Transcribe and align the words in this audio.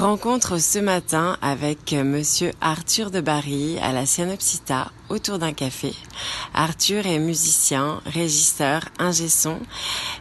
Rencontre 0.00 0.56
ce 0.56 0.78
matin 0.78 1.36
avec 1.42 1.92
monsieur 1.92 2.52
Arthur 2.62 3.10
de 3.10 3.20
Barry 3.20 3.78
à 3.82 3.92
la 3.92 4.06
Cyanopsita 4.06 4.92
autour 5.10 5.38
d'un 5.38 5.52
café. 5.52 5.92
Arthur 6.54 7.04
est 7.06 7.18
musicien, 7.18 8.00
régisseur, 8.06 8.86
ingé 8.98 9.28
son. 9.28 9.58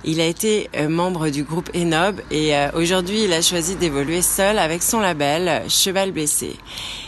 Il 0.04 0.20
a 0.20 0.26
été 0.26 0.70
euh, 0.76 0.90
membre 0.90 1.30
du 1.30 1.46
groupe 1.46 1.70
Enob 1.74 2.20
et 2.30 2.58
euh, 2.58 2.72
aujourd'hui 2.74 3.24
il 3.24 3.32
a 3.32 3.42
choisi 3.42 3.78
d'évoluer 3.78 4.22
seul 4.22 4.60
avec 4.60 4.84
son 4.84 5.00
label 5.00 5.64
Cheval 5.70 6.12
Blessé. 6.12 6.58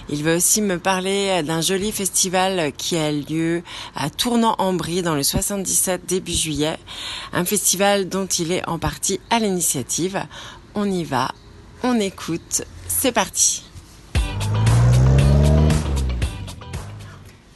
Il 0.07 0.23
va 0.23 0.37
aussi 0.37 0.61
me 0.61 0.79
parler 0.79 1.43
d'un 1.43 1.59
joli 1.59 1.91
festival 1.91 2.71
qui 2.77 2.95
a 2.95 3.11
lieu 3.11 3.63
à 3.97 4.09
Tournant-en-Brie 4.09 5.01
dans 5.01 5.15
le 5.15 5.23
77 5.23 6.05
début 6.05 6.31
juillet. 6.31 6.77
Un 7.33 7.43
festival 7.43 8.07
dont 8.07 8.27
il 8.27 8.53
est 8.53 8.65
en 8.69 8.79
partie 8.79 9.19
à 9.29 9.39
l'initiative. 9.39 10.23
On 10.73 10.89
y 10.89 11.03
va 11.03 11.33
on 11.83 11.99
écoute, 11.99 12.63
c'est 12.87 13.11
parti. 13.11 13.63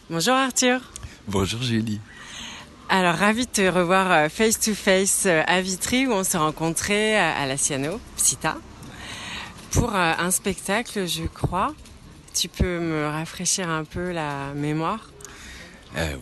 Bonjour 0.10 0.34
Arthur. 0.34 0.80
Bonjour 1.28 1.62
Julie. 1.62 2.00
Alors 2.90 3.16
ravi 3.16 3.46
de 3.46 3.52
te 3.52 3.68
revoir 3.68 4.12
euh, 4.12 4.30
face 4.30 4.60
to 4.60 4.74
face 4.76 5.24
euh, 5.26 5.42
à 5.48 5.62
Vitry 5.62 6.06
où 6.06 6.12
on 6.12 6.24
s'est 6.24 6.38
rencontrés 6.38 7.18
euh, 7.18 7.44
à 7.44 7.48
la 7.48 7.58
Ciano, 7.58 8.00
Psita, 8.16 8.58
pour 9.72 9.96
un 9.96 10.32
spectacle, 10.32 11.08
je 11.08 11.24
crois. 11.24 11.74
Tu 12.34 12.48
peux 12.48 12.80
me 12.80 13.08
rafraîchir 13.08 13.70
un 13.70 13.84
peu 13.84 14.12
la 14.12 14.54
mémoire? 14.56 15.10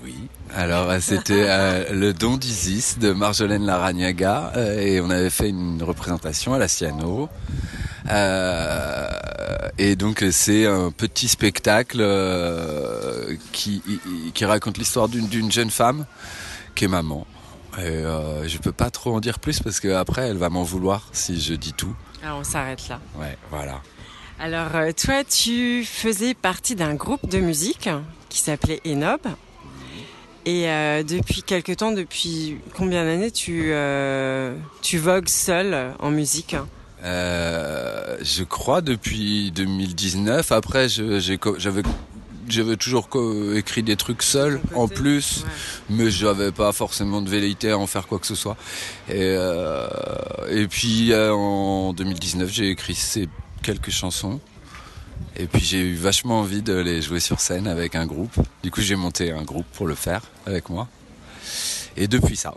Oui, 0.04 0.16
alors 0.56 0.92
c'était 1.02 1.48
le 1.92 2.14
don 2.14 2.38
d'Isis 2.38 3.00
de 3.00 3.12
Marjolaine 3.12 3.66
Laragnaga 3.66 4.54
et 4.80 5.02
on 5.02 5.10
avait 5.10 5.32
fait 5.32 5.50
une 5.50 5.82
représentation 5.82 6.54
à 6.54 6.60
la 6.60 6.68
Ciano 6.68 7.30
et 8.10 9.96
donc 9.96 10.24
c'est 10.32 10.66
un 10.66 10.92
petit 10.92 11.28
spectacle 11.28 12.00
euh, 12.02 13.36
qui, 13.52 13.82
qui 14.34 14.46
raconte 14.46 14.78
l'histoire 14.78 15.08
d'une 15.10 15.52
jeune 15.52 15.70
femme 15.70 16.06
qui 16.76 16.86
est 16.86 16.90
maman. 16.90 17.26
Et 17.78 17.82
euh, 17.82 18.48
je 18.48 18.58
peux 18.60 18.72
pas 18.72 18.92
trop 18.92 19.16
en 19.16 19.20
dire 19.20 19.40
plus 19.40 19.60
parce 19.60 19.80
qu'après 19.80 20.28
elle 20.28 20.38
va 20.38 20.50
m'en 20.50 20.64
vouloir 20.64 21.10
si 21.12 21.42
je 21.42 21.54
dis 21.54 21.74
tout. 21.74 21.96
Alors 22.24 22.40
on 22.40 22.44
s'arrête 22.44 22.88
là. 22.90 23.00
Ouais, 23.18 23.38
voilà. 23.50 23.82
Alors 24.40 24.72
toi 24.96 25.24
tu 25.24 25.84
faisais 25.86 26.34
partie 26.34 26.76
d'un 26.76 26.94
groupe 26.94 27.28
de 27.28 27.40
musique 27.40 27.90
qui 28.30 28.40
s'appelait 28.40 28.82
Enob. 28.86 29.22
Et 30.46 30.66
depuis 31.04 31.42
quelque 31.42 31.72
temps, 31.72 31.94
depuis 31.94 32.58
combien 32.76 33.06
d'années 33.06 33.32
tu, 33.32 33.74
tu 34.82 34.98
vogues 34.98 35.30
seul 35.30 35.94
en 36.00 36.12
musique? 36.12 36.58
Euh, 37.04 38.18
je 38.22 38.44
crois 38.44 38.82
depuis 38.82 39.52
2019. 39.52 40.52
Après, 40.52 40.88
j'avais 40.90 41.84
j'avais 42.50 42.76
toujours 42.76 43.08
écrit 43.56 43.84
des 43.84 43.96
trucs 43.96 44.22
seul 44.22 44.60
en 44.76 44.88
plus, 44.88 45.46
mais 45.90 46.12
j'avais 46.12 46.52
pas 46.52 46.72
forcément 46.72 47.22
de 47.22 47.30
velléité 47.30 47.72
à 47.72 47.78
en 47.78 47.88
faire 47.88 48.08
quoi 48.08 48.20
que 48.20 48.28
ce 48.28 48.36
soit. 48.36 48.58
Et, 49.10 49.14
euh, 49.20 49.88
et 50.50 50.68
puis 50.68 51.14
euh, 51.14 51.34
en 51.34 51.94
2019, 51.94 52.50
j'ai 52.52 52.70
écrit 52.70 52.96
ces 52.96 53.30
quelques 53.62 53.92
chansons. 53.92 54.40
Et 55.36 55.48
puis 55.48 55.62
j'ai 55.62 55.80
eu 55.80 55.96
vachement 55.96 56.42
envie 56.42 56.62
de 56.62 56.74
les 56.74 57.02
jouer 57.02 57.20
sur 57.20 57.40
scène 57.40 57.68
avec 57.68 57.96
un 57.96 58.06
groupe. 58.06 58.36
Du 58.62 58.72
coup, 58.72 58.82
j'ai 58.82 58.96
monté 58.96 59.32
un 59.32 59.44
groupe 59.44 59.66
pour 59.74 59.88
le 59.88 59.96
faire 59.96 60.22
avec 60.46 60.70
moi. 60.70 60.88
Et 61.96 62.08
depuis 62.08 62.36
ça, 62.36 62.54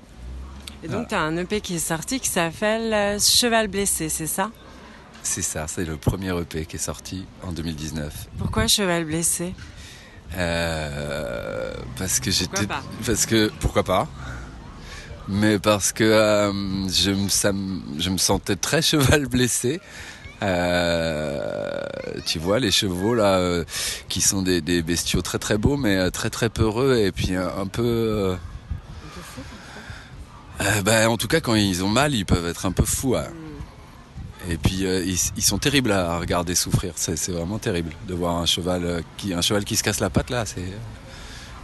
et 0.83 0.89
donc, 0.89 1.09
tu 1.09 1.15
as 1.15 1.21
un 1.21 1.37
EP 1.37 1.61
qui 1.61 1.77
est 1.77 1.79
sorti 1.79 2.21
qui 2.21 2.29
s'appelle 2.29 2.93
euh, 2.93 3.19
Cheval 3.19 3.69
blessé, 3.69 4.09
c'est 4.09 4.27
ça? 4.27 4.51
C'est 5.23 5.43
ça, 5.43 5.67
c'est 5.67 5.85
le 5.85 5.97
premier 5.97 6.39
EP 6.39 6.67
qui 6.67 6.77
est 6.77 6.81
sorti 6.81 7.25
en 7.43 7.53
2019. 7.53 8.29
Pourquoi 8.39 8.67
Cheval 8.67 9.05
blessé? 9.05 9.55
Euh, 10.37 11.73
Parce 11.99 12.21
que 12.21 12.31
j'étais. 12.31 12.67
Parce 13.05 13.27
que. 13.27 13.51
Pourquoi 13.61 13.85
pas? 13.85 14.09
Mais 15.29 15.59
parce 15.59 15.93
que 15.93 16.05
euh, 16.05 16.53
je, 16.89 17.11
me, 17.11 17.29
je 17.99 18.11
me 18.11 18.19
sentais 18.19 18.55
très 18.55 18.81
cheval 18.81 19.27
blessé. 19.27 19.81
tu 22.27 22.39
vois 22.39 22.61
les 22.61 22.71
chevaux 22.71 23.15
là 23.17 23.65
qui 24.09 24.21
sont 24.21 24.43
des, 24.43 24.61
des, 24.61 24.83
bestiaux 24.83 25.23
très 25.23 25.39
très 25.41 25.59
beaux 25.59 25.77
mais 25.77 26.13
très 26.13 26.31
très 26.31 26.49
peureux 26.49 26.97
et 26.99 27.11
puis 27.11 27.35
un 27.35 27.67
peu 27.67 28.37
euh, 30.61 30.83
bah, 30.83 31.11
en 31.11 31.17
tout 31.17 31.29
cas, 31.29 31.41
quand 31.41 31.55
ils 31.55 31.85
ont 31.85 31.89
mal, 31.89 32.15
ils 32.15 32.25
peuvent 32.25 32.47
être 32.47 32.67
un 32.67 32.73
peu 32.73 32.85
fous. 32.85 33.15
Mm. 33.15 34.51
Et 34.51 34.57
puis 34.59 34.87
euh, 34.87 35.05
ils, 35.05 35.43
sont 35.43 35.59
terribles 35.59 35.91
à 35.91 36.19
regarder 36.19 36.55
souffrir. 36.55 36.93
C'est 36.97 37.31
vraiment 37.31 37.59
terrible 37.59 37.93
de 38.07 38.15
voir 38.15 38.37
un 38.37 38.47
cheval 38.47 38.85
euh, 38.85 39.01
qui 39.17 39.35
un 39.35 39.41
cheval 39.41 39.65
qui 39.65 39.75
se 39.75 39.83
casse 39.83 39.99
la 39.99 40.09
patte 40.09 40.31
là. 40.31 40.47
C'est 40.47 40.63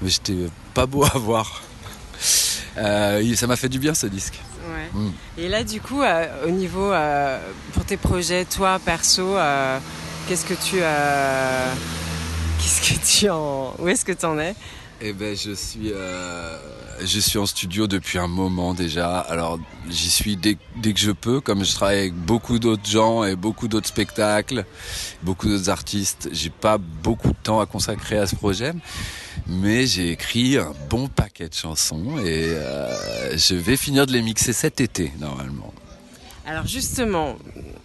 mais 0.00 0.08
j'étais 0.08 0.34
pas 0.74 0.86
beau 0.86 1.04
à 1.04 1.16
voir. 1.16 1.62
ça 2.18 3.46
m'a 3.46 3.54
fait 3.54 3.68
du 3.68 3.78
bien 3.78 3.94
ce 3.94 4.08
disque. 4.08 4.40
Ouais. 4.68 5.00
Mm. 5.00 5.12
Et 5.38 5.48
là, 5.48 5.62
du 5.62 5.80
coup, 5.80 6.02
au 6.44 6.50
niveau 6.50 6.92
pour 7.72 7.84
tes 7.84 7.96
projets, 7.96 8.44
toi 8.44 8.80
perso, 8.84 9.36
qu'est-ce 10.26 10.44
que 10.44 10.54
tu 10.54 10.78
qu'est-ce 12.58 12.80
que 12.80 13.06
tu 13.06 13.30
en 13.30 13.76
où 13.78 13.88
est-ce 13.88 14.04
que 14.04 14.12
tu 14.12 14.26
en 14.26 14.40
es? 14.40 14.56
Eh 15.04 15.12
ben, 15.12 15.36
je 15.36 15.52
suis 15.52 15.92
je 17.04 17.20
suis 17.20 17.38
en 17.38 17.46
studio 17.46 17.86
depuis 17.86 18.18
un 18.18 18.28
moment 18.28 18.74
déjà. 18.74 19.18
Alors 19.18 19.58
j'y 19.88 20.10
suis 20.10 20.36
dès, 20.36 20.54
que 20.54 20.98
je 20.98 21.10
peux, 21.10 21.40
comme 21.40 21.64
je 21.64 21.74
travaille 21.74 21.98
avec 21.98 22.14
beaucoup 22.14 22.58
d'autres 22.58 22.88
gens 22.88 23.24
et 23.24 23.36
beaucoup 23.36 23.68
d'autres 23.68 23.88
spectacles, 23.88 24.64
beaucoup 25.22 25.48
d'autres 25.48 25.70
artistes. 25.70 26.28
J'ai 26.32 26.50
pas 26.50 26.78
beaucoup 26.78 27.30
de 27.30 27.36
temps 27.42 27.60
à 27.60 27.66
consacrer 27.66 28.18
à 28.18 28.26
ce 28.26 28.36
projet, 28.36 28.72
mais 29.46 29.86
j'ai 29.86 30.12
écrit 30.12 30.58
un 30.58 30.72
bon 30.88 31.08
paquet 31.08 31.48
de 31.48 31.54
chansons 31.54 32.18
et 32.18 32.46
euh, 32.50 33.36
je 33.36 33.54
vais 33.54 33.76
finir 33.76 34.06
de 34.06 34.12
les 34.12 34.22
mixer 34.22 34.52
cet 34.52 34.80
été 34.80 35.12
normalement. 35.18 35.72
Alors 36.46 36.66
justement, 36.66 37.36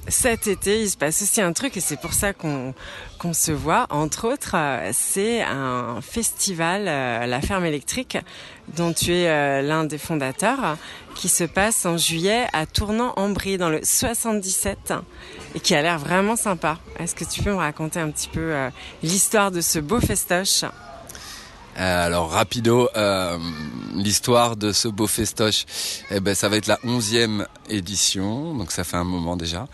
cet 0.10 0.48
été, 0.48 0.82
il 0.82 0.90
se 0.90 0.98
passe 0.98 1.22
aussi 1.22 1.42
un 1.42 1.54
truc 1.54 1.76
et 1.78 1.80
c'est 1.82 2.00
pour 2.00 2.14
ça 2.14 2.34
qu'on 2.34 2.74
se 3.34 3.52
voit. 3.52 3.88
Entre 3.90 4.28
autres, 4.28 4.56
euh, 4.56 4.92
c'est 4.94 5.42
un 5.42 6.00
festival, 6.02 6.86
euh, 6.88 7.26
la 7.26 7.42
ferme 7.42 7.66
électrique, 7.66 8.18
dont 8.76 8.94
tu 8.94 9.14
es 9.14 9.28
euh, 9.28 9.62
l'un 9.62 9.84
des 9.84 9.98
fondateurs, 9.98 10.78
qui 11.16 11.28
se 11.30 11.44
passe 11.44 11.86
en 11.86 11.98
juillet 11.98 12.48
à 12.54 12.66
Tournant-en-Brie 12.66 13.58
dans 13.58 13.70
le 13.70 13.82
77 13.84 14.94
et 15.56 15.60
qui 15.60 15.76
a 15.76 15.82
l'air 15.82 16.00
vraiment 16.00 16.36
sympa. 16.36 16.78
Est-ce 17.00 17.16
que 17.16 17.26
tu 17.26 17.44
peux 17.44 17.52
me 17.52 17.58
raconter 17.58 18.00
un 18.00 18.10
petit 18.10 18.30
peu 18.30 18.54
l'histoire 19.02 19.52
de 19.52 19.62
ce 19.62 19.80
beau 19.80 20.00
festoche? 20.00 20.64
Alors 21.76 22.32
rapido, 22.32 22.90
l'histoire 23.98 24.56
de 24.56 24.72
ce 24.72 24.88
beau 24.88 25.08
festoche, 25.08 25.66
eh 26.12 26.20
ben 26.20 26.36
ça 26.36 26.50
va 26.50 26.58
être 26.58 26.68
la 26.68 26.80
onzième 26.84 27.48
édition, 27.70 28.56
donc 28.56 28.72
ça 28.72 28.84
fait 28.84 28.98
un 28.98 29.04
moment 29.04 29.36
déjà. 29.36 29.68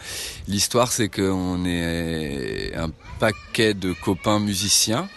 L'histoire 0.47 0.91
c'est 0.91 1.09
qu'on 1.09 1.66
est 1.66 2.73
un 2.75 2.90
paquet 3.20 3.73
de 3.73 3.93
copains 3.93 4.40
musiciens 4.40 5.08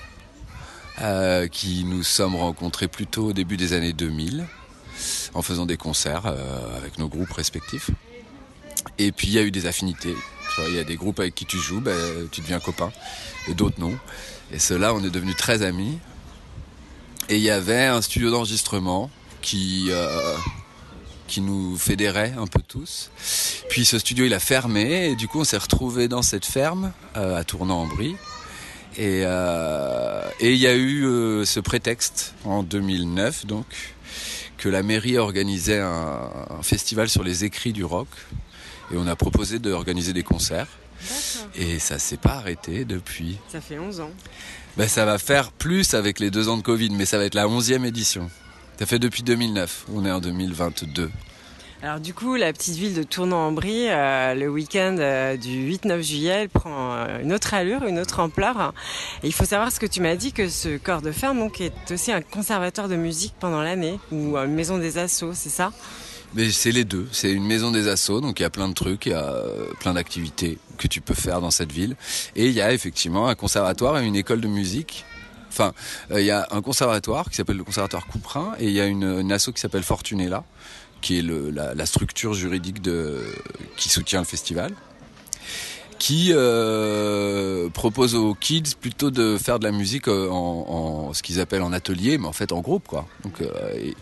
euh, 1.00 1.48
qui 1.48 1.84
nous 1.84 2.02
sommes 2.02 2.36
rencontrés 2.36 2.88
plutôt 2.88 3.26
au 3.26 3.32
début 3.32 3.56
des 3.56 3.72
années 3.72 3.92
2000 3.92 4.46
en 5.34 5.42
faisant 5.42 5.66
des 5.66 5.76
concerts 5.76 6.26
avec 6.76 6.98
nos 6.98 7.08
groupes 7.08 7.32
respectifs. 7.32 7.90
Et 8.98 9.12
puis 9.12 9.28
il 9.28 9.32
y 9.34 9.38
a 9.38 9.42
eu 9.42 9.50
des 9.50 9.66
affinités. 9.66 10.16
Il 10.68 10.74
y 10.74 10.78
a 10.78 10.84
des 10.84 10.96
groupes 10.96 11.20
avec 11.20 11.34
qui 11.34 11.44
tu 11.44 11.58
joues, 11.58 11.80
ben, 11.80 12.28
tu 12.30 12.40
deviens 12.40 12.60
copain, 12.60 12.90
et 13.48 13.54
d'autres 13.54 13.78
non. 13.78 13.92
Et 14.52 14.58
ceux-là, 14.58 14.94
on 14.94 15.04
est 15.04 15.10
devenus 15.10 15.36
très 15.36 15.62
amis. 15.62 15.98
Et 17.28 17.36
il 17.36 17.42
y 17.42 17.50
avait 17.50 17.86
un 17.86 18.02
studio 18.02 18.30
d'enregistrement 18.30 19.10
qui 19.42 19.86
euh, 19.90 20.36
qui 21.26 21.40
nous 21.40 21.76
fédérait 21.76 22.34
un 22.38 22.46
peu 22.46 22.60
tous. 22.66 23.10
Puis 23.68 23.84
ce 23.84 23.98
studio 23.98 24.24
il 24.24 24.34
a 24.34 24.40
fermé 24.40 25.10
et 25.10 25.16
du 25.16 25.28
coup 25.28 25.40
on 25.40 25.44
s'est 25.44 25.56
retrouvé 25.56 26.08
dans 26.08 26.22
cette 26.22 26.46
ferme 26.46 26.92
euh, 27.16 27.36
à 27.36 27.44
Tournant-en-Brie. 27.44 28.16
Et 28.96 29.22
euh, 29.24 30.22
et 30.40 30.52
il 30.52 30.58
y 30.58 30.66
a 30.66 30.74
eu 30.74 31.04
euh, 31.04 31.44
ce 31.44 31.60
prétexte 31.60 32.34
en 32.44 32.62
2009 32.62 33.46
donc 33.46 33.66
que 34.56 34.68
la 34.68 34.82
mairie 34.82 35.18
organisait 35.18 35.80
un, 35.80 36.30
un, 36.50 36.62
festival 36.62 37.08
sur 37.08 37.22
les 37.22 37.44
écrits 37.44 37.74
du 37.74 37.84
rock 37.84 38.08
et 38.92 38.96
on 38.96 39.06
a 39.06 39.16
proposé 39.16 39.58
d'organiser 39.58 40.12
des 40.12 40.22
concerts. 40.22 40.68
Et 41.54 41.78
ça 41.78 41.98
s'est 41.98 42.16
pas 42.16 42.34
arrêté 42.34 42.84
depuis. 42.84 43.38
Ça 43.48 43.60
fait 43.60 43.78
11 43.78 44.00
ans. 44.00 44.10
Ben, 44.76 44.88
ça 44.88 45.04
va 45.04 45.18
faire 45.18 45.52
plus 45.52 45.94
avec 45.94 46.20
les 46.20 46.30
deux 46.30 46.48
ans 46.48 46.56
de 46.56 46.62
Covid, 46.62 46.90
mais 46.90 47.06
ça 47.06 47.18
va 47.18 47.24
être 47.24 47.34
la 47.34 47.46
11e 47.46 47.84
édition. 47.84 48.30
Ça 48.78 48.86
fait 48.86 48.98
depuis 48.98 49.22
2009. 49.22 49.86
On 49.94 50.04
est 50.04 50.10
en 50.10 50.20
2022. 50.20 51.10
Alors 51.82 52.00
du 52.00 52.14
coup, 52.14 52.36
la 52.36 52.52
petite 52.52 52.76
ville 52.76 52.94
de 52.94 53.02
Tournan-en-Brie, 53.02 53.88
euh, 53.88 54.34
le 54.34 54.48
week-end 54.48 54.96
euh, 54.98 55.36
du 55.36 55.70
8-9 55.70 56.02
juillet, 56.02 56.30
elle 56.30 56.48
prend 56.48 56.94
euh, 56.94 57.20
une 57.22 57.34
autre 57.34 57.52
allure, 57.52 57.84
une 57.84 57.98
autre 57.98 58.20
ampleur. 58.20 58.72
Et 59.22 59.26
il 59.26 59.32
faut 59.32 59.44
savoir 59.44 59.70
ce 59.70 59.78
que 59.78 59.86
tu 59.86 60.00
m'as 60.00 60.16
dit, 60.16 60.32
que 60.32 60.48
ce 60.48 60.78
corps 60.78 61.02
de 61.02 61.12
ferme 61.12 61.38
donc, 61.38 61.60
est 61.60 61.90
aussi 61.90 62.12
un 62.12 62.22
conservateur 62.22 62.88
de 62.88 62.96
musique 62.96 63.34
pendant 63.38 63.62
l'année, 63.62 64.00
ou 64.10 64.36
une 64.36 64.54
maison 64.54 64.78
des 64.78 64.96
assos, 64.96 65.34
c'est 65.34 65.50
ça? 65.50 65.70
Mais 66.34 66.50
c'est 66.50 66.72
les 66.72 66.84
deux. 66.84 67.08
C'est 67.12 67.32
une 67.32 67.46
maison 67.46 67.70
des 67.70 67.88
assos, 67.88 68.20
donc 68.20 68.40
il 68.40 68.42
y 68.42 68.46
a 68.46 68.50
plein 68.50 68.68
de 68.68 68.74
trucs, 68.74 69.06
il 69.06 69.12
y 69.12 69.14
a 69.14 69.42
plein 69.80 69.94
d'activités 69.94 70.58
que 70.76 70.86
tu 70.86 71.00
peux 71.00 71.14
faire 71.14 71.40
dans 71.40 71.50
cette 71.50 71.72
ville. 71.72 71.96
Et 72.34 72.46
il 72.46 72.52
y 72.52 72.60
a 72.60 72.72
effectivement 72.72 73.28
un 73.28 73.34
conservatoire 73.34 73.98
et 73.98 74.06
une 74.06 74.16
école 74.16 74.40
de 74.40 74.48
musique 74.48 75.04
Enfin, 75.48 75.72
il 76.10 76.24
y 76.24 76.30
a 76.30 76.46
un 76.50 76.60
conservatoire 76.60 77.30
qui 77.30 77.36
s'appelle 77.36 77.56
le 77.56 77.64
conservatoire 77.64 78.06
Couperin 78.06 78.52
et 78.58 78.66
il 78.66 78.72
y 78.72 78.80
a 78.80 78.84
une, 78.84 79.04
une 79.04 79.34
qui 79.38 79.58
s'appelle 79.58 79.84
Fortunella 79.84 80.44
qui 81.00 81.18
est 81.18 81.22
la, 81.22 81.86
structure 81.86 82.34
juridique 82.34 82.82
qui 83.76 83.88
soutient 83.88 84.18
le 84.18 84.26
festival, 84.26 84.72
qui 85.98 86.30
euh, 86.32 87.68
propose 87.70 88.14
aux 88.14 88.34
kids 88.34 88.74
plutôt 88.80 89.10
de 89.10 89.38
faire 89.38 89.58
de 89.58 89.64
la 89.64 89.72
musique 89.72 90.08
en, 90.08 91.12
ce 91.14 91.22
qu'ils 91.22 91.40
appellent 91.40 91.62
en 91.62 91.72
atelier, 91.72 92.18
mais 92.18 92.26
en 92.26 92.32
fait 92.32 92.52
en 92.52 92.60
groupe, 92.60 92.86
quoi. 92.88 93.06
Euh, 93.40 93.92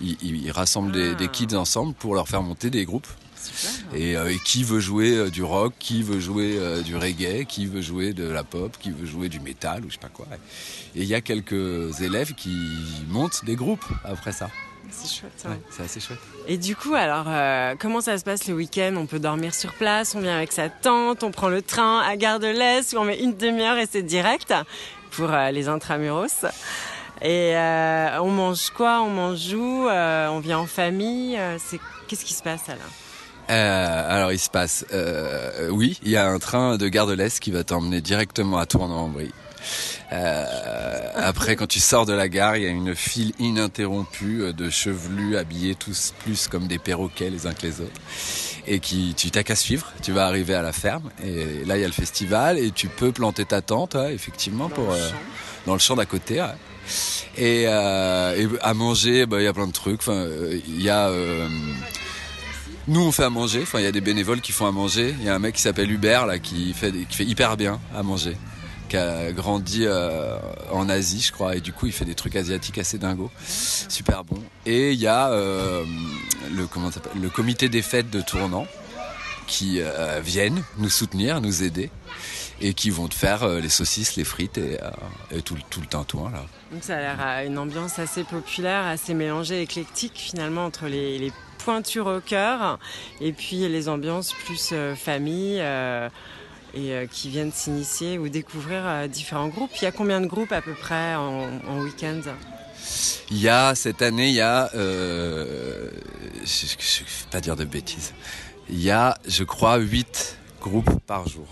ils, 0.00 0.16
ils, 0.22 0.50
rassemblent 0.50 0.92
des, 0.92 1.14
des, 1.14 1.28
kids 1.28 1.54
ensemble 1.56 1.94
pour 1.94 2.14
leur 2.14 2.28
faire 2.28 2.42
monter 2.42 2.70
des 2.70 2.84
groupes. 2.84 3.08
Et, 3.94 4.16
euh, 4.16 4.32
et, 4.32 4.38
qui 4.38 4.64
veut 4.64 4.80
jouer 4.80 5.16
euh, 5.16 5.30
du 5.30 5.42
rock, 5.42 5.72
qui 5.78 6.02
veut 6.02 6.20
jouer 6.20 6.56
euh, 6.58 6.82
du 6.82 6.94
reggae, 6.94 7.46
qui 7.46 7.66
veut 7.66 7.80
jouer 7.80 8.12
de 8.12 8.28
la 8.28 8.44
pop, 8.44 8.76
qui 8.78 8.90
veut 8.90 9.06
jouer 9.06 9.28
du 9.28 9.40
métal 9.40 9.84
ou 9.84 9.88
je 9.88 9.94
sais 9.94 10.00
pas 10.00 10.08
quoi. 10.08 10.26
Et 10.94 11.02
il 11.02 11.08
y 11.08 11.14
a 11.14 11.20
quelques 11.20 12.00
élèves 12.00 12.34
qui 12.34 12.54
montent 13.08 13.44
des 13.44 13.56
groupes 13.56 13.86
après 14.04 14.32
ça. 14.32 14.50
C'est 14.90 15.20
chouette. 15.20 15.32
Hein. 15.44 15.50
Ouais, 15.50 15.60
c'est 15.70 15.82
assez 15.82 16.00
chouette. 16.00 16.18
Et 16.46 16.58
du 16.58 16.76
coup, 16.76 16.94
alors, 16.94 17.26
euh, 17.28 17.74
comment 17.78 18.00
ça 18.00 18.18
se 18.18 18.24
passe 18.24 18.48
le 18.48 18.54
week-end? 18.54 18.94
On 18.96 19.06
peut 19.06 19.18
dormir 19.18 19.54
sur 19.54 19.72
place, 19.74 20.14
on 20.14 20.20
vient 20.20 20.36
avec 20.36 20.52
sa 20.52 20.68
tente, 20.68 21.22
on 21.22 21.30
prend 21.30 21.48
le 21.48 21.62
train 21.62 22.00
à 22.00 22.16
Gare 22.16 22.40
de 22.40 22.48
l'Est, 22.48 22.92
où 22.94 22.98
on 22.98 23.04
met 23.04 23.20
une 23.20 23.36
demi-heure 23.36 23.78
et 23.78 23.86
c'est 23.90 24.02
direct 24.02 24.52
pour 25.12 25.32
euh, 25.32 25.50
les 25.50 25.68
intramuros. 25.68 26.46
Et 27.22 27.54
euh, 27.56 28.20
on 28.22 28.30
mange 28.30 28.70
quoi? 28.70 29.02
On 29.02 29.10
mange 29.10 29.52
où? 29.52 29.88
On 29.88 30.40
vient 30.40 30.58
en 30.58 30.66
famille? 30.66 31.38
C'est 31.58 31.80
Qu'est-ce 32.08 32.24
qui 32.24 32.34
se 32.34 32.42
passe 32.42 32.68
alors 32.68 32.90
euh, 33.50 34.16
alors 34.16 34.32
il 34.32 34.38
se 34.38 34.48
passe, 34.48 34.86
euh, 34.92 35.68
oui, 35.70 35.98
il 36.04 36.10
y 36.10 36.16
a 36.16 36.28
un 36.28 36.38
train 36.38 36.76
de 36.76 36.86
Gare 36.86 37.08
de 37.08 37.14
l'Est 37.14 37.40
qui 37.40 37.50
va 37.50 37.64
t'emmener 37.64 38.00
directement 38.00 38.58
à 38.58 38.66
Tournan-en-Brie. 38.66 39.32
Euh, 40.12 40.44
après, 41.16 41.56
quand 41.56 41.66
tu 41.66 41.80
sors 41.80 42.06
de 42.06 42.12
la 42.12 42.28
gare, 42.28 42.56
il 42.56 42.62
y 42.62 42.66
a 42.66 42.70
une 42.70 42.94
file 42.94 43.32
ininterrompue 43.38 44.52
de 44.52 44.70
chevelus 44.70 45.36
habillés 45.36 45.74
tous 45.74 46.14
plus 46.24 46.48
comme 46.48 46.66
des 46.68 46.78
perroquets 46.78 47.28
les 47.28 47.46
uns 47.46 47.52
que 47.52 47.62
les 47.66 47.80
autres. 47.80 48.00
Et 48.66 48.78
qui, 48.78 49.14
tu 49.16 49.30
t'as 49.30 49.42
qu'à 49.42 49.56
suivre. 49.56 49.92
Tu 50.02 50.12
vas 50.12 50.26
arriver 50.26 50.54
à 50.54 50.62
la 50.62 50.72
ferme. 50.72 51.10
Et 51.24 51.64
là, 51.64 51.76
il 51.76 51.80
y 51.80 51.84
a 51.84 51.88
le 51.88 51.92
festival 51.92 52.58
et 52.58 52.70
tu 52.70 52.88
peux 52.88 53.12
planter 53.12 53.44
ta 53.44 53.62
tente, 53.62 53.94
ouais, 53.94 54.14
effectivement, 54.14 54.68
dans 54.68 54.74
pour 54.74 54.86
le 54.88 54.94
euh, 54.94 55.10
champ. 55.10 55.16
dans 55.66 55.72
le 55.74 55.78
champ 55.78 55.96
d'à 55.96 56.06
côté. 56.06 56.40
ouais. 56.40 56.46
Et, 57.36 57.64
euh, 57.66 58.48
à 58.60 58.74
manger, 58.74 59.26
bah, 59.26 59.40
il 59.40 59.44
y 59.44 59.48
a 59.48 59.52
plein 59.52 59.66
de 59.66 59.72
trucs. 59.72 60.00
Enfin, 60.00 60.12
euh, 60.12 60.58
il 60.66 60.82
y 60.82 60.90
a 60.90 61.08
euh, 61.08 61.48
nous, 62.90 63.00
on 63.02 63.12
fait 63.12 63.24
à 63.24 63.30
manger. 63.30 63.60
Enfin, 63.62 63.78
il 63.78 63.84
y 63.84 63.88
a 63.88 63.92
des 63.92 64.00
bénévoles 64.00 64.40
qui 64.40 64.50
font 64.50 64.66
à 64.66 64.72
manger. 64.72 65.14
Il 65.20 65.24
y 65.24 65.28
a 65.28 65.34
un 65.34 65.38
mec 65.38 65.54
qui 65.54 65.62
s'appelle 65.62 65.90
Hubert 65.90 66.26
là 66.26 66.40
qui 66.40 66.72
fait 66.72 66.92
qui 67.08 67.16
fait 67.16 67.24
hyper 67.24 67.56
bien 67.56 67.78
à 67.94 68.02
manger, 68.02 68.36
qui 68.88 68.96
a 68.96 69.30
grandi 69.32 69.84
euh, 69.84 70.36
en 70.72 70.88
Asie, 70.88 71.20
je 71.20 71.30
crois, 71.30 71.54
et 71.56 71.60
du 71.60 71.72
coup, 71.72 71.86
il 71.86 71.92
fait 71.92 72.04
des 72.04 72.16
trucs 72.16 72.34
asiatiques 72.34 72.78
assez 72.78 72.98
dingos, 72.98 73.30
super 73.46 74.24
bon. 74.24 74.42
Et 74.66 74.92
il 74.92 74.98
y 74.98 75.06
a 75.06 75.30
euh, 75.30 75.84
le 76.52 76.66
comment 76.66 76.90
le 77.14 77.30
comité 77.30 77.68
des 77.68 77.82
fêtes 77.82 78.10
de 78.10 78.22
Tournant 78.22 78.66
qui 79.46 79.80
euh, 79.80 80.20
viennent 80.20 80.62
nous 80.78 80.90
soutenir, 80.90 81.40
nous 81.40 81.62
aider 81.62 81.90
et 82.60 82.74
qui 82.74 82.90
vont 82.90 83.08
te 83.08 83.14
faire 83.14 83.42
euh, 83.42 83.60
les 83.60 83.68
saucisses, 83.68 84.16
les 84.16 84.24
frites 84.24 84.58
et, 84.58 84.78
euh, 84.82 84.90
et 85.36 85.42
tout, 85.42 85.54
le- 85.54 85.62
tout 85.70 85.80
le 85.80 85.86
tintouin 85.86 86.30
là. 86.30 86.44
Donc 86.72 86.82
ça 86.84 86.96
a 86.96 87.00
l'air 87.00 87.20
à 87.20 87.44
une 87.44 87.58
ambiance 87.58 87.98
assez 87.98 88.24
populaire, 88.24 88.84
assez 88.86 89.14
mélangée, 89.14 89.62
éclectique 89.62 90.12
finalement 90.16 90.66
entre 90.66 90.86
les, 90.86 91.18
les 91.18 91.32
pointures 91.64 92.06
au 92.06 92.20
cœur 92.20 92.78
et 93.20 93.32
puis 93.32 93.68
les 93.68 93.88
ambiances 93.88 94.32
plus 94.46 94.70
euh, 94.72 94.94
famille 94.94 95.56
et 95.58 96.92
euh, 96.92 97.06
qui 97.10 97.28
viennent 97.30 97.52
s'initier 97.52 98.18
ou 98.18 98.28
découvrir 98.28 98.82
euh, 98.86 99.06
différents 99.08 99.48
groupes. 99.48 99.70
Il 99.80 99.84
y 99.84 99.88
a 99.88 99.92
combien 99.92 100.20
de 100.20 100.26
groupes 100.26 100.52
à 100.52 100.62
peu 100.62 100.74
près 100.74 101.14
en, 101.16 101.48
en 101.68 101.80
week-end? 101.80 102.20
Il 103.30 103.38
y 103.40 103.48
a 103.48 103.74
cette 103.74 104.02
année, 104.02 104.28
il 104.28 104.34
y 104.34 104.40
a, 104.40 104.70
euh, 104.74 105.90
je, 106.44 106.66
je 106.78 107.00
vais 107.00 107.30
pas 107.30 107.40
dire 107.40 107.56
de 107.56 107.64
bêtises, 107.64 108.14
il 108.68 108.80
y 108.80 108.90
a, 108.90 109.18
je 109.26 109.44
crois, 109.44 109.76
8 109.76 110.36
groupes 110.60 110.98
par 111.06 111.28
jour. 111.28 111.46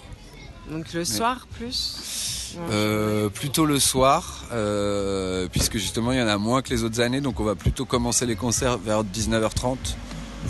Donc 0.70 0.92
le 0.92 1.04
soir 1.04 1.46
plus. 1.56 2.54
Euh, 2.70 3.28
plutôt 3.28 3.66
le 3.66 3.78
soir, 3.78 4.44
euh, 4.52 5.48
puisque 5.52 5.76
justement 5.76 6.12
il 6.12 6.18
y 6.18 6.22
en 6.22 6.26
a 6.28 6.38
moins 6.38 6.62
que 6.62 6.70
les 6.70 6.82
autres 6.82 7.00
années, 7.00 7.20
donc 7.20 7.40
on 7.40 7.44
va 7.44 7.54
plutôt 7.54 7.84
commencer 7.84 8.24
les 8.26 8.36
concerts 8.36 8.78
vers 8.78 9.04
19h30, 9.04 9.76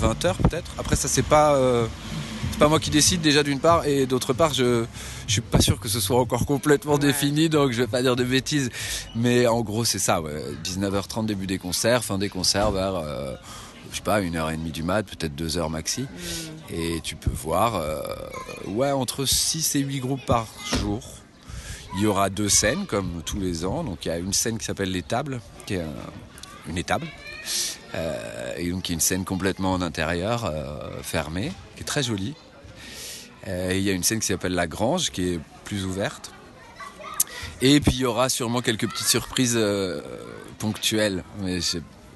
20h 0.00 0.34
peut-être. 0.36 0.70
Après 0.78 0.94
ça 0.96 1.08
c'est 1.08 1.24
pas, 1.24 1.54
euh, 1.56 1.86
c'est 2.52 2.58
pas 2.60 2.68
moi 2.68 2.78
qui 2.78 2.90
décide 2.90 3.20
déjà 3.20 3.42
d'une 3.42 3.58
part, 3.58 3.84
et 3.84 4.06
d'autre 4.06 4.32
part 4.32 4.54
je, 4.54 4.84
je 5.26 5.32
suis 5.32 5.40
pas 5.40 5.60
sûr 5.60 5.80
que 5.80 5.88
ce 5.88 5.98
soit 6.00 6.18
encore 6.20 6.46
complètement 6.46 6.92
Ouais. 6.94 6.98
défini, 7.00 7.48
donc 7.48 7.72
je 7.72 7.78
vais 7.78 7.88
pas 7.88 8.00
dire 8.00 8.14
de 8.14 8.24
bêtises. 8.24 8.70
Mais 9.16 9.46
en 9.48 9.60
gros 9.62 9.84
c'est 9.84 9.98
ça, 9.98 10.20
ouais. 10.22 10.40
19h30 10.64 11.26
début 11.26 11.48
des 11.48 11.58
concerts, 11.58 12.04
fin 12.04 12.16
des 12.16 12.28
concerts 12.28 12.70
vers, 12.70 13.02
je 13.90 13.96
sais 13.96 14.02
pas, 14.02 14.20
une 14.20 14.36
heure 14.36 14.50
et 14.50 14.56
demie 14.56 14.70
du 14.72 14.84
mat, 14.84 15.02
peut-être 15.02 15.34
deux 15.34 15.58
heures 15.58 15.68
maxi. 15.70 16.06
Et 16.70 17.00
tu 17.02 17.16
peux 17.16 17.30
voir, 17.30 17.76
euh, 17.76 18.92
entre 18.92 19.24
6 19.24 19.74
et 19.76 19.80
8 19.80 20.00
groupes 20.00 20.24
par 20.26 20.46
jour. 20.80 21.02
Il 21.96 22.02
y 22.02 22.06
aura 22.06 22.28
deux 22.28 22.50
scènes, 22.50 22.84
comme 22.86 23.22
tous 23.24 23.40
les 23.40 23.64
ans. 23.64 23.82
Donc, 23.84 24.04
il 24.04 24.08
y 24.08 24.10
a 24.10 24.18
une 24.18 24.34
scène 24.34 24.58
qui 24.58 24.64
s'appelle 24.66 24.90
l'étable, 24.90 25.40
qui 25.66 25.74
est 25.74 25.80
un- 25.80 26.68
une 26.68 26.76
étable. 26.76 27.06
Euh, 27.94 28.54
et 28.58 28.70
donc, 28.70 28.88
il 28.88 28.92
y 28.92 28.94
a 28.94 28.96
une 28.96 29.00
scène 29.00 29.24
complètement 29.24 29.72
en 29.72 29.80
intérieur, 29.80 30.44
euh, 30.44 30.90
fermée, 31.02 31.50
qui 31.76 31.82
est 31.82 31.86
très 31.86 32.02
jolie. 32.02 32.34
Et 33.46 33.78
il 33.78 33.82
y 33.82 33.88
a 33.88 33.92
une 33.94 34.02
scène 34.02 34.20
qui 34.20 34.26
s'appelle 34.26 34.52
la 34.54 34.66
grange, 34.66 35.10
qui 35.10 35.30
est 35.34 35.40
plus 35.64 35.86
ouverte. 35.86 36.30
Et 37.62 37.80
puis, 37.80 37.92
il 37.94 38.00
y 38.00 38.04
aura 38.04 38.28
sûrement 38.28 38.60
quelques 38.60 38.86
petites 38.86 39.06
surprises 39.06 39.58
ponctuelles. 40.58 41.24
Mais 41.40 41.60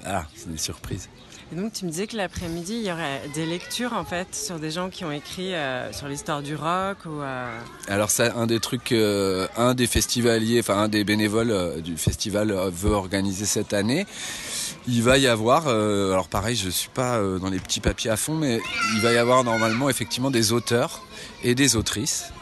ah, 0.05 0.25
c'est 0.35 0.51
des 0.51 0.57
surprises. 0.59 1.09
Et 1.51 1.55
donc 1.55 1.73
tu 1.73 1.85
me 1.85 1.91
disais 1.91 2.07
que 2.07 2.15
l'après-midi 2.15 2.73
il 2.75 2.87
y 2.87 2.91
aurait 2.91 3.21
des 3.33 3.45
lectures 3.45 3.93
en 3.93 4.05
fait 4.05 4.33
sur 4.33 4.59
des 4.59 4.71
gens 4.71 4.89
qui 4.89 5.05
ont 5.05 5.11
écrit 5.11 5.53
euh, 5.53 5.91
sur 5.91 6.07
l'histoire 6.07 6.41
du 6.41 6.55
rock 6.55 6.97
ou 7.05 7.21
euh, 7.21 7.59
Alors 7.87 8.09
ça, 8.09 8.33
un 8.35 8.47
des 8.47 8.59
trucs, 8.59 8.91
euh, 8.91 9.47
un 9.57 9.73
des 9.73 9.87
festivaliers, 9.87 10.59
enfin 10.59 10.77
un 10.77 10.87
des 10.87 11.03
bénévoles 11.03 11.51
euh, 11.51 11.81
du 11.81 11.97
festival 11.97 12.53
veut 12.71 12.91
organiser 12.91 13.45
cette 13.45 13.73
année. 13.73 14.05
Il 14.87 15.01
va 15.01 15.17
y 15.17 15.27
avoir, 15.27 15.69
alors 15.69 16.27
pareil, 16.27 16.57
je 16.57 16.69
suis 16.69 16.89
pas 16.89 17.17
dans 17.39 17.49
les 17.49 17.59
petits 17.59 17.79
papiers 17.79 18.11
à 18.11 18.17
fond, 18.17 18.35
mais 18.35 18.59
il 18.95 19.01
va 19.01 19.13
y 19.13 19.17
avoir 19.17 19.45
normalement 19.45 19.89
effectivement 19.89 20.29
des 20.29 20.51
auteurs 20.51 21.05
et 21.41 21.55
des 21.55 21.77
autrices 21.77 22.33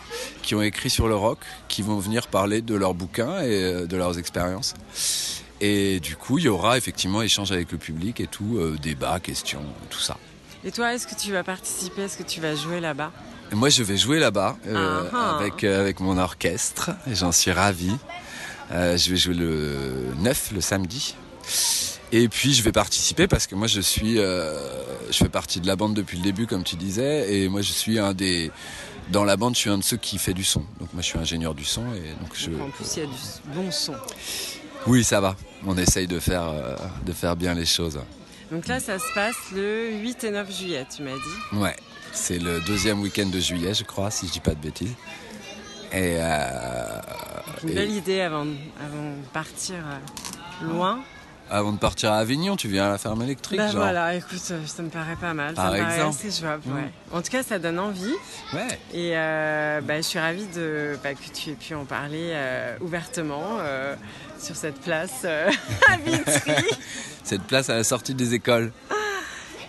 qui 0.42 0.56
ont 0.56 0.64
écrit 0.64 0.90
sur 0.90 1.08
le 1.08 1.16
rock, 1.16 1.38
qui 1.68 1.84
vont 1.84 2.00
venir 2.00 2.28
parler 2.28 2.64
de 2.64 2.74
leurs 2.74 2.96
bouquins 2.96 3.42
et 3.42 3.86
de 3.86 3.96
leurs 3.96 4.18
expériences. 4.18 4.74
Et 5.62 6.00
du 6.00 6.16
coup, 6.16 6.40
il 6.40 6.46
y 6.46 6.50
aura 6.50 6.78
effectivement 6.78 7.22
échange 7.22 7.52
avec 7.52 7.72
le 7.72 7.78
public 7.78 8.20
et 8.20 8.28
tout, 8.28 8.58
euh, 8.58 8.78
débat, 8.82 9.20
questions, 9.20 9.64
tout 9.90 10.00
ça. 10.00 10.18
Et 10.64 10.72
toi, 10.72 10.94
est-ce 10.94 11.08
que 11.08 11.16
tu 11.16 11.32
vas 11.32 11.44
participer? 11.44 12.04
Est-ce 12.04 12.18
que 12.18 12.24
tu 12.24 12.42
vas 12.42 12.56
jouer 12.56 12.80
là-bas? 12.80 13.12
Moi, 13.52 13.70
je 13.70 13.84
vais 13.84 13.98
jouer 13.98 14.20
là-bas 14.20 14.58
euh, 14.68 15.04
Ah 15.12 15.16
ah. 15.16 15.38
avec 15.40 15.64
euh, 15.64 15.82
avec 15.82 16.00
mon 16.00 16.18
orchestre. 16.18 16.92
J'en 17.08 17.32
suis 17.32 17.52
ravi. 17.52 17.92
Euh, 18.72 18.96
je 18.98 19.10
vais 19.10 19.18
jouer 19.18 19.34
le 19.34 20.06
9, 20.20 20.52
le 20.54 20.62
samedi. 20.62 21.16
Et 22.14 22.28
puis 22.28 22.54
je 22.54 22.62
vais 22.62 22.72
participer 22.74 23.28
parce 23.28 23.48
que 23.48 23.56
moi 23.56 23.68
je 23.68 23.80
suis, 23.80 24.18
je 24.18 25.14
fais 25.14 25.30
partie 25.30 25.62
de 25.62 25.68
la 25.68 25.78
bande 25.78 25.94
depuis 25.94 26.18
le 26.18 26.24
début 26.24 26.46
comme 26.46 26.64
tu 26.66 26.76
disais, 26.76 27.34
et 27.34 27.48
moi 27.48 27.62
je 27.62 27.72
suis 27.72 28.00
un 28.00 28.14
des, 28.14 28.52
dans 29.12 29.24
la 29.24 29.38
bande 29.38 29.56
je 29.56 29.60
suis 29.60 29.70
un 29.70 29.78
de 29.78 29.84
ceux 29.84 29.96
qui 29.96 30.18
fait 30.18 30.34
du 30.34 30.44
son. 30.44 30.60
Donc 30.82 30.92
moi 30.92 31.02
je 31.02 31.08
suis 31.08 31.18
ingénieur 31.18 31.56
du 31.56 31.64
son 31.64 31.84
et 31.94 32.14
donc 32.22 32.32
je, 32.34 32.52
En 32.62 32.70
plus, 32.70 32.86
il 32.98 33.00
y 33.00 33.04
a 33.04 33.06
du 33.06 33.14
bon 33.56 33.72
son. 33.72 33.94
oui 34.88 35.06
ça 35.06 35.22
va. 35.22 35.38
On 35.66 35.78
essaye 35.78 36.08
de 36.08 36.20
faire, 36.20 36.48
euh, 36.50 36.76
de 37.06 37.14
faire 37.14 37.36
bien 37.36 37.54
les 37.54 37.66
choses. 37.66 38.00
Donc 38.52 38.68
là, 38.68 38.80
ça 38.80 38.98
se 39.00 39.06
passe 39.14 39.36
le 39.56 39.92
8 39.92 40.24
et 40.26 40.32
9 40.32 40.52
juillet, 40.58 40.86
tu 40.94 41.04
m'as 41.04 41.12
dit. 41.14 41.58
Ouais, 41.58 41.76
c'est 42.12 42.40
le 42.40 42.60
deuxième 42.62 43.00
week-end 43.02 43.28
de 43.28 43.40
juillet 43.40 43.74
je 43.74 43.84
crois 43.84 44.12
si 44.12 44.28
je 44.28 44.32
dis 44.34 44.40
pas 44.40 44.54
de 44.56 44.60
bêtises. 44.60 44.94
Et, 45.94 46.18
euh, 46.20 47.00
Une 47.64 47.70
et- 47.70 47.74
belle 47.74 47.92
idée 47.92 48.22
avant, 48.22 48.46
avant 48.80 49.12
de 49.18 49.28
partir 49.34 49.76
euh, 49.86 50.66
loin. 50.68 51.00
Avant 51.52 51.74
de 51.74 51.78
partir 51.78 52.14
à 52.14 52.18
Avignon, 52.20 52.56
tu 52.56 52.70
viens 52.70 52.86
à 52.86 52.90
la 52.92 52.98
ferme 52.98 53.22
électrique, 53.22 53.58
Bah 53.60 53.68
genre. 53.68 53.82
voilà, 53.82 54.16
écoute, 54.16 54.40
ça 54.40 54.56
me 54.84 54.90
paraît 54.90 55.18
pas 55.18 55.34
mal. 55.34 55.54
Par 55.54 55.66
ça 55.66 55.72
me 55.74 55.78
paraît 55.80 55.94
exemple. 55.96 56.16
assez 56.18 56.42
jouable, 56.42 56.64
ouais. 56.68 56.92
En 57.12 57.22
tout 57.22 57.30
cas, 57.30 57.44
ça 57.44 57.60
donne 57.60 57.78
envie. 57.78 58.14
Ouais. 58.54 58.80
Et 58.94 59.12
euh, 59.18 59.82
bah, 59.82 59.98
je 59.98 60.02
suis 60.04 60.18
ravie 60.18 60.48
de, 60.56 60.98
bah, 61.04 61.14
que 61.14 61.30
tu 61.34 61.50
aies 61.50 61.56
pu 61.56 61.76
en 61.76 61.84
parler 61.84 62.30
euh, 62.32 62.78
ouvertement 62.80 63.58
euh, 63.60 63.96
sur 64.40 64.56
cette 64.56 64.80
place 64.80 65.24
euh, 65.26 65.52
à 65.90 65.98
Vitry. 65.98 66.64
Cette 67.24 67.44
place 67.44 67.70
à 67.70 67.76
la 67.76 67.84
sortie 67.84 68.16
des 68.16 68.34
écoles. 68.34 68.72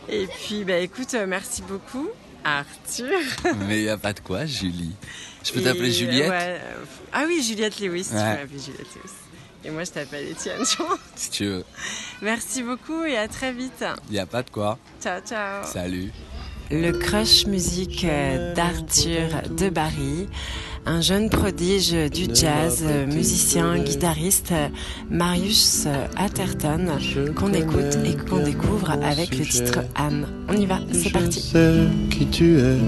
Et 0.09 0.27
puis, 0.27 0.65
bah, 0.65 0.79
écoute, 0.79 1.15
merci 1.27 1.63
beaucoup, 1.63 2.09
Arthur. 2.45 3.19
Mais 3.69 3.81
il 3.81 3.85
n'y 3.85 3.89
a 3.91 3.99
pas 3.99 4.13
de 4.13 4.21
quoi, 4.21 4.47
Julie. 4.47 4.95
Je 5.45 5.53
peux 5.53 5.61
t'appeler 5.61 5.91
Juliette 5.91 6.31
ouais, 6.31 6.61
Ah 7.13 7.25
oui, 7.27 7.43
Juliette 7.43 7.79
Lewis, 7.81 8.05
tu 8.05 8.11
peux 8.15 8.21
m'appeler 8.21 8.59
Juliette 8.59 8.87
Lewis. 8.97 9.13
Et 9.65 9.71
moi, 9.71 9.85
je 9.85 9.91
t'appelle 9.93 10.27
Étienne. 10.29 10.63
Si 11.15 11.31
tu 11.31 11.45
veux. 11.47 11.65
Merci 12.21 12.63
beaucoup 12.63 13.05
et 13.05 13.17
à 13.17 13.29
très 13.29 13.53
vite. 13.53 13.85
Il 14.09 14.15
n'y 14.15 14.19
a 14.19 14.27
pas 14.27 14.43
de 14.43 14.51
quoi. 14.51 14.79
Ciao, 15.01 15.21
ciao. 15.21 15.65
Salut. 15.65 16.11
Le 16.71 16.91
crush 16.93 17.47
musique 17.47 18.07
d'Arthur 18.57 19.29
de 19.51 19.69
Barry, 19.69 20.27
un 20.87 21.03
jeune 21.03 21.29
prodige 21.29 21.93
du 22.11 22.35
jazz, 22.35 22.83
musicien, 23.09 23.79
guitariste, 23.79 24.55
Marius 25.11 25.87
Atherton, 26.17 26.87
qu'on 27.37 27.53
écoute 27.53 27.99
et 28.07 28.17
qu'on 28.17 28.43
découvre 28.43 28.91
avec 29.03 29.37
le 29.39 29.45
titre 29.45 29.81
Anne. 29.97 30.27
On 30.49 30.55
y 30.55 30.65
va, 30.65 30.81
c'est 30.93 31.09
Je 31.09 31.13
parti. 31.13 31.41
sais 31.43 31.85
qui 32.11 32.27
tu 32.29 32.59
es, 32.59 32.79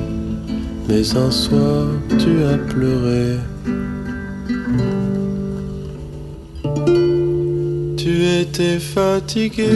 mais 0.88 1.16
un 1.16 1.30
soir 1.30 1.86
tu 2.18 2.42
as 2.42 2.56
pleuré. 2.56 3.36
Tu 8.54 8.62
étais 8.62 8.78
fatigué. 8.78 9.68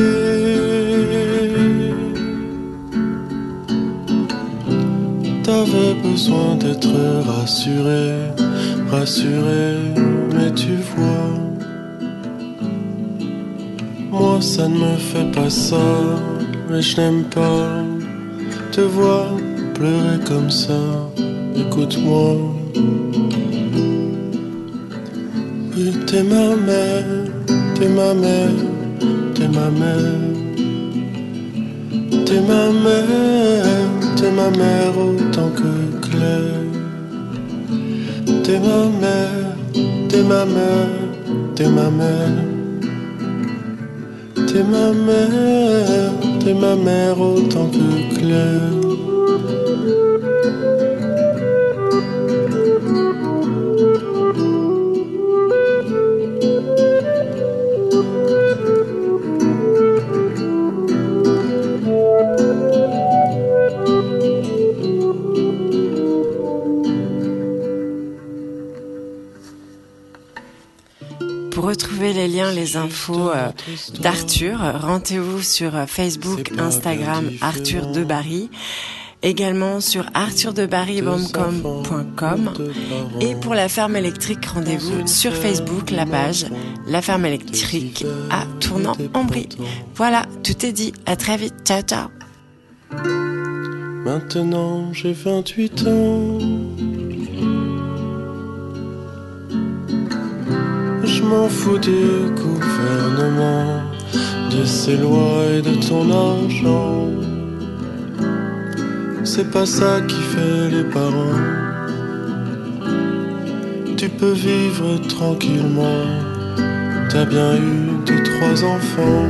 T'avais 5.43 5.95
besoin 5.95 6.55
d'être 6.57 6.89
rassuré, 7.27 8.13
rassuré, 8.89 9.79
mais 10.33 10.53
tu 10.55 10.77
vois. 10.95 11.35
Moi 14.11 14.41
ça 14.41 14.69
ne 14.69 14.79
me 14.79 14.97
fait 14.97 15.31
pas 15.33 15.51
ça, 15.51 15.77
mais 16.71 16.81
je 16.81 17.01
n'aime 17.01 17.25
pas 17.25 17.83
te 18.71 18.83
voir 18.83 19.27
pleurer 19.75 20.19
comme 20.25 20.51
ça. 20.51 20.81
Écoute-moi. 21.57 22.37
Oui, 25.77 25.93
t'es 26.07 26.23
ma 26.23 26.55
mère, 26.57 27.05
t'es 27.79 27.89
ma 27.89 28.13
mère, 28.13 28.51
t'es 29.35 29.47
ma 29.47 29.71
mère. 29.71 30.19
T'es 32.27 32.41
ma 32.41 32.71
mère, 32.85 33.89
t'es 34.17 34.31
ma 34.33 34.51
mère 34.51 34.99
autant 34.99 35.51
que 35.51 35.73
Claire. 36.05 36.67
T'es 38.43 38.59
ma 38.59 38.79
mère, 39.03 39.57
t'es 40.09 40.23
ma 40.23 40.45
mère, 40.45 40.89
t'es 41.55 41.69
ma 41.69 41.89
mère. 41.91 42.45
T'es 44.49 44.63
ma 44.65 44.93
mère, 44.93 46.13
t'es 46.41 46.55
ma 46.55 46.75
mère 46.75 47.21
autant 47.21 47.71
que 47.71 48.19
Claire. 48.19 48.88
Les 72.69 72.77
infos 72.77 73.31
euh, 73.31 73.49
d'Arthur, 74.01 74.59
rendez-vous 74.81 75.43
sur 75.43 75.75
euh, 75.75 75.87
Facebook, 75.87 76.53
Instagram 76.59 77.31
Arthur 77.41 77.87
de 77.93 78.05
Barry, 78.05 78.51
également 79.23 79.81
sur 79.81 80.05
arthurdebarrybomcom.com 80.13 82.53
et 83.21 83.35
pour 83.37 83.55
la 83.55 83.71
ferme 83.71 83.97
électrique, 83.97 84.45
rendez-vous 84.45 85.07
sur 85.07 85.35
Facebook, 85.35 85.91
la 85.91 86.05
page 86.05 86.45
La 86.87 87.01
ferme 87.01 87.25
électrique 87.25 88.05
à 88.31 88.45
Tournant-en-Brie. 88.61 89.49
Voilà, 89.95 90.27
tout 90.43 90.67
est 90.67 90.73
dit. 90.73 90.93
À 91.07 91.17
très 91.17 91.39
vite. 91.39 91.55
Ciao, 91.65 91.81
ciao. 91.83 92.09
Maintenant 94.05 94.93
j'ai 94.93 95.15
28 95.15 95.87
ans. 95.87 96.39
Je 101.19 101.25
m'en 101.25 101.49
fous 101.49 101.79
du 101.79 102.31
gouvernement, 102.37 103.83
de 104.53 104.65
ses 104.65 104.97
lois 104.97 105.47
et 105.53 105.63
de 105.63 105.75
ton 105.89 106.09
argent. 106.13 107.09
C'est 109.25 109.51
pas 109.51 109.67
ça 109.67 110.01
qui 110.07 110.15
fait 110.33 110.69
les 110.71 110.85
parents. 110.85 111.43
Tu 113.97 114.09
peux 114.09 114.31
vivre 114.31 114.97
tranquillement. 115.09 116.05
T'as 117.11 117.25
bien 117.25 117.57
eu 117.57 117.99
deux, 118.07 118.23
trois 118.23 118.65
enfants. 118.77 119.29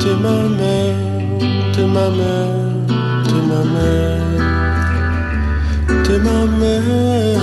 T'es 0.00 0.16
ma 0.26 0.40
mère, 0.60 0.96
t'es 1.74 1.86
ma 1.86 2.08
mère, 2.08 2.56
t'es 3.26 3.42
ma 3.52 3.62
mère. 3.74 4.61
T'es 6.12 6.18
ma 6.18 6.44
mère, 6.44 7.40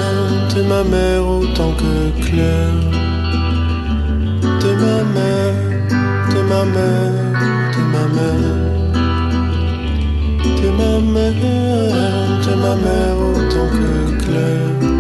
t'es 0.54 0.62
ma 0.62 0.84
mère 0.84 1.28
autant 1.28 1.72
que 1.72 2.22
Claire. 2.24 2.86
T'es 4.60 4.76
ma 4.76 5.04
mère, 5.16 5.56
t'es 6.30 6.44
ma 6.44 6.66
mère, 6.66 7.14
t'es 7.72 7.86
ma 7.94 8.06
mère. 8.16 8.58
T'es 10.62 10.72
ma 10.80 11.00
mère, 11.00 11.34
t'es 12.44 12.56
ma 12.56 12.76
mère 12.76 13.18
autant 13.34 13.70
que 13.76 14.24
Claire. 14.24 14.99